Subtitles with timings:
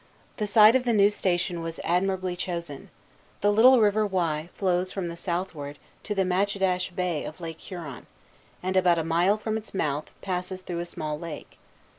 [0.37, 2.89] The site of the new station was admirably chosen.
[3.41, 8.07] The little river Wye flows from the southward into the Matchedash Bay of Lake Huron,
[8.63, 11.59] and, at about a mile from its mouth, passes through a small lake.